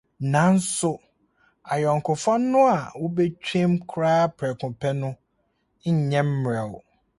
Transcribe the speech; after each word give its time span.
Nanso, 0.33 0.91
ayɔnkofa 1.73 2.33
no 2.51 2.59
a 2.75 2.77
wubetwam 2.99 3.71
koraa 3.89 4.25
prɛko 4.37 4.65
pɛ 4.79 4.87
no 4.99 5.09
nyɛ 6.07 6.21
mmerɛw. 6.29 6.73